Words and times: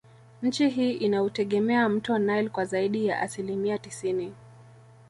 Nchi 0.41 0.69
hii 0.69 0.91
inautegemea 0.91 1.89
mto 1.89 2.17
nile 2.17 2.49
kwa 2.49 2.65
zaidi 2.65 3.05
ya 3.07 3.21
asilimia 3.21 3.77
tisini 3.77 4.33